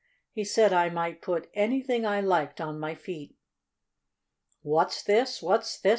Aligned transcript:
He 0.31 0.43
said 0.43 0.73
I 0.73 0.89
might 0.89 1.21
put 1.21 1.47
anything 1.53 2.07
I 2.07 2.21
liked 2.21 2.59
on 2.59 2.79
my 2.79 2.95
feet." 2.95 3.35
"What's 4.63 5.03
this? 5.03 5.43
What's 5.43 5.79
this?" 5.79 5.89